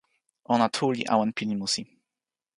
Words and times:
ona 0.53 0.65
tu 0.75 0.85
li 0.95 1.03
awen 1.13 1.31
pilin 1.37 1.59
musi. 1.61 1.83